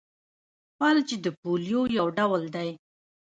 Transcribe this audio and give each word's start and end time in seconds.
فلج 0.77 1.09
د 1.23 1.25
پولیو 1.39 1.81
یو 1.97 2.07
ډول 2.17 2.43
دی. 2.55 2.69